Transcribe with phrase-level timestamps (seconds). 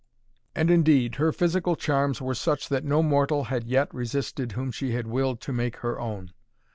[0.55, 4.93] And, indeed, her physical charms were such as no mortal had yet resisted whom she
[4.93, 6.31] had willed to make her own.